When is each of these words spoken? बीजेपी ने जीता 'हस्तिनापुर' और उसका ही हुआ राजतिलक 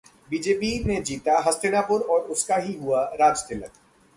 बीजेपी 0.29 0.69
ने 0.85 0.95
जीता 1.01 1.37
'हस्तिनापुर' 1.39 2.01
और 2.03 2.21
उसका 2.27 2.55
ही 2.57 2.73
हुआ 2.73 3.03
राजतिलक 3.15 3.71